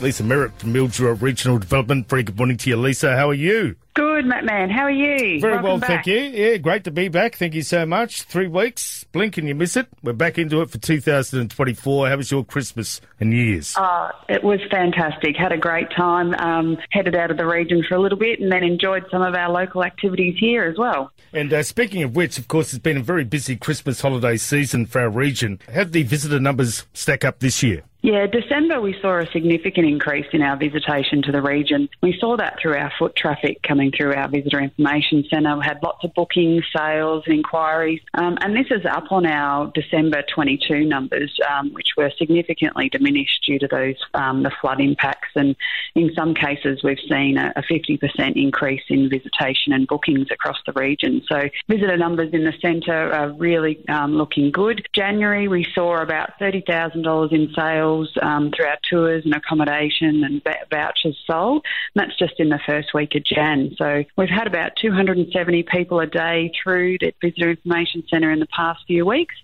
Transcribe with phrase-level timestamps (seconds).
[0.00, 2.08] Leesa Merrett from Mildura Regional Development.
[2.08, 3.14] Very good morning to you, Leesa.
[3.16, 3.76] How are you?
[3.92, 4.70] Good, Matt Man.
[4.70, 5.40] How are you?
[5.40, 5.88] Very Welcome well, back.
[5.88, 6.16] thank you.
[6.16, 7.34] Yeah, great to be back.
[7.36, 8.22] Thank you so much.
[8.22, 9.88] Three weeks, blink and you miss it.
[10.02, 12.08] We're back into it for 2024.
[12.08, 13.76] How was your Christmas and New Year's?
[13.76, 15.36] Uh, it was fantastic.
[15.36, 16.34] Had a great time.
[16.38, 19.34] Um, headed out of the region for a little bit and then enjoyed some of
[19.34, 21.12] our local activities here as well.
[21.34, 24.86] And uh, speaking of which, of course, it's been a very busy Christmas holiday season
[24.86, 25.58] for our region.
[25.68, 27.82] How did the visitor numbers stack up this year?
[28.02, 31.90] Yeah, December we saw a significant increase in our visitation to the region.
[32.02, 35.54] We saw that through our foot traffic coming through our visitor information centre.
[35.58, 39.70] We had lots of bookings, sales, and inquiries, um, and this is up on our
[39.74, 45.28] December 22 numbers, um, which were significantly diminished due to those um, the flood impacts.
[45.34, 45.54] And
[45.94, 50.72] in some cases, we've seen a, a 50% increase in visitation and bookings across the
[50.72, 51.22] region.
[51.28, 54.88] So visitor numbers in the centre are really um, looking good.
[54.94, 57.89] January we saw about $30,000 in sales
[58.22, 61.64] um, through our tours and accommodation and v- vouchers sold.
[61.94, 63.74] And that's just in the first week of Jan.
[63.76, 68.46] So we've had about 270 people a day through the Visitor Information Centre in the
[68.46, 69.34] past few weeks.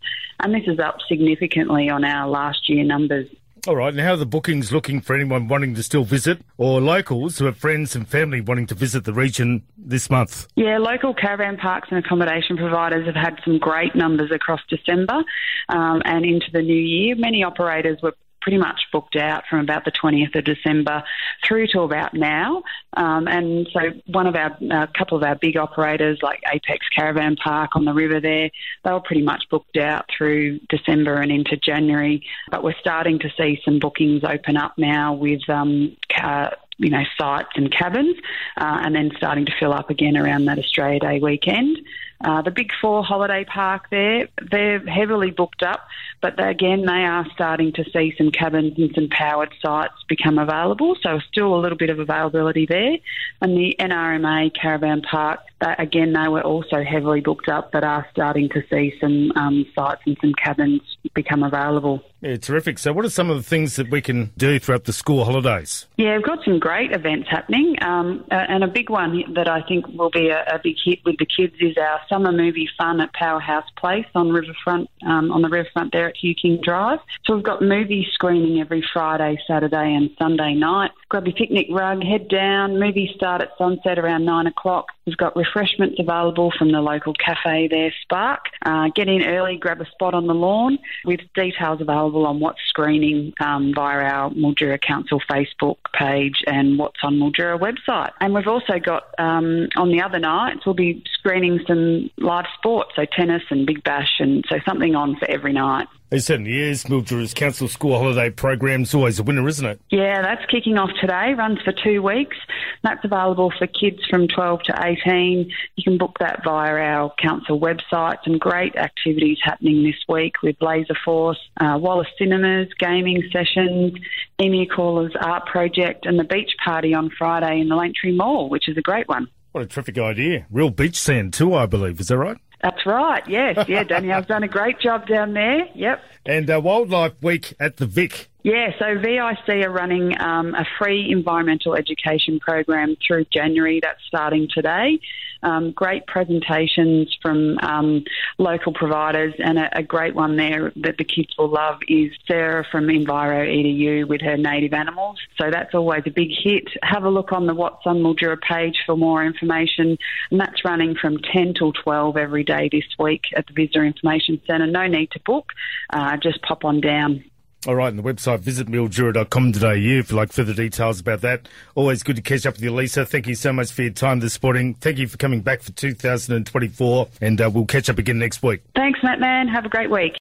[0.40, 3.28] And this is up significantly on our last year numbers.
[3.66, 6.80] All right, and how are the bookings looking for anyone wanting to still visit or
[6.80, 10.46] locals who have friends and family wanting to visit the region this month?
[10.54, 15.24] Yeah, local caravan parks and accommodation providers have had some great numbers across December
[15.68, 17.16] um, and into the new year.
[17.16, 18.14] Many operators were
[18.46, 21.02] pretty much booked out from about the 20th of December
[21.44, 22.62] through to about now.
[22.96, 27.34] Um, and so one of our, a couple of our big operators like Apex Caravan
[27.34, 28.48] Park on the river there,
[28.84, 32.22] they were pretty much booked out through December and into January.
[32.52, 37.02] But we're starting to see some bookings open up now with um, ca- you know,
[37.18, 38.16] sites and cabins,
[38.58, 41.78] uh, and then starting to fill up again around that Australia Day weekend.
[42.24, 45.86] Uh, the Big Four holiday park there, they're heavily booked up,
[46.22, 50.38] but they, again, they are starting to see some cabins and some powered sites become
[50.38, 52.96] available, so still a little bit of availability there.
[53.42, 58.06] And the NRMA Caravan Park, they, again, they were also heavily booked up, but are
[58.12, 60.82] starting to see some um, sites and some cabins
[61.14, 62.02] become available.
[62.22, 62.78] Yeah, terrific.
[62.78, 65.86] So, what are some of the things that we can do throughout the school holidays?
[65.96, 69.86] Yeah, we've got some great events happening, um, and a big one that I think
[69.88, 73.12] will be a, a big hit with the kids is our summer movie fun at
[73.12, 77.00] Powerhouse Place on Riverfront, um, on the riverfront there at Hugh King Drive.
[77.24, 80.90] So we've got movie screening every Friday, Saturday, and Sunday night.
[81.08, 82.78] Grab your picnic rug, head down.
[82.78, 84.88] Movies start at sunset around nine o'clock.
[85.06, 88.46] We've got refreshments available from the local cafe there, Spark.
[88.64, 92.60] Uh, get in early, grab a spot on the lawn with details available on what's
[92.68, 98.10] screening um, via our Mildura Council Facebook page and what's on Mildura website.
[98.20, 102.92] And we've also got um, on the other nights, we'll be screening some live sports,
[102.96, 105.86] so tennis and Big Bash, and so something on for every night.
[106.08, 106.84] It certainly is.
[106.84, 109.80] Mildura's Council School Holiday Program's always a winner, isn't it?
[109.90, 112.36] Yeah, that's kicking off today, runs for two weeks.
[112.84, 115.50] That's available for kids from 12 to 18.
[115.74, 118.18] You can book that via our council website.
[118.22, 123.94] Some great activities happening this week with Laser Force, uh, Wallis Cinemas, gaming sessions,
[124.38, 128.68] Emmy Callers Art Project, and the beach party on Friday in the Langtree Mall, which
[128.68, 129.26] is a great one.
[129.50, 130.46] What a terrific idea.
[130.50, 131.98] Real beach sand too, I believe.
[131.98, 132.36] Is that right?
[132.62, 133.66] That's right, yes.
[133.68, 135.68] Yeah, Danielle's done a great job down there.
[135.74, 136.02] Yep.
[136.24, 138.28] And uh, Wildlife Week at the Vic.
[138.46, 143.80] Yeah, so VIC are running um, a free environmental education program through January.
[143.82, 145.00] That's starting today.
[145.42, 148.04] Um, great presentations from um,
[148.38, 152.64] local providers, and a, a, great one there that the kids will love is Sarah
[152.70, 155.18] from Enviro EDU with her native animals.
[155.40, 156.68] So that's always a big hit.
[156.84, 159.98] Have a look on the What's on Mildura page for more information,
[160.30, 164.40] and that's running from 10 till 12 every day this week at the Visitor Information
[164.46, 164.68] Centre.
[164.68, 165.50] No need to book,
[165.90, 167.24] uh, just pop on down.
[167.66, 171.48] All right, and the website, visitmildura.com.au if you like further details about that.
[171.74, 173.08] Always good to catch up with you, Leesa.
[173.08, 174.74] Thank you so much for your time this morning.
[174.74, 178.62] Thank you for coming back for 2024, and uh, we'll catch up again next week.
[178.76, 179.48] Thanks, Matt Man.
[179.48, 180.14] Have a great week.